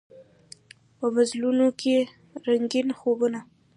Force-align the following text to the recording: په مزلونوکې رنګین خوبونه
په 0.97 1.05
مزلونوکې 1.15 1.95
رنګین 2.47 2.87
خوبونه 2.99 3.39